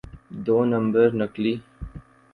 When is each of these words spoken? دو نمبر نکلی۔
دو 0.45 0.57
نمبر 0.71 1.07
نکلی۔ 1.19 1.53